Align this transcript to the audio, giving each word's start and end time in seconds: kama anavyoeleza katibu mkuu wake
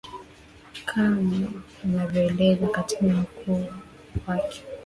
kama 0.85 1.47
anavyoeleza 1.83 2.67
katibu 2.67 3.09
mkuu 3.09 3.65
wake 4.27 4.63